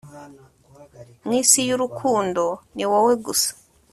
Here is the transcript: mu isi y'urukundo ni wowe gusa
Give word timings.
mu 1.25 1.31
isi 1.41 1.59
y'urukundo 1.67 2.43
ni 2.75 2.85
wowe 2.91 3.13
gusa 3.25 3.51